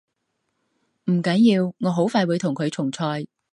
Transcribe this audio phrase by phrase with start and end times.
[1.05, 3.27] 唔緊要，我好快會同佢重賽